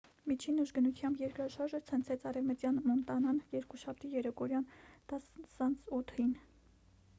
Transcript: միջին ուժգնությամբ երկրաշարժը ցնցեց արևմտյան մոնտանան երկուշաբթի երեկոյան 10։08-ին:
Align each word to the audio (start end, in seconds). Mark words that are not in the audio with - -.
միջին 0.29 0.61
ուժգնությամբ 0.61 1.19
երկրաշարժը 1.23 1.79
ցնցեց 1.89 2.25
արևմտյան 2.31 2.81
մոնտանան 2.87 3.43
երկուշաբթի 3.57 4.13
երեկոյան 4.17 4.67
10։08-ին: 5.15 6.37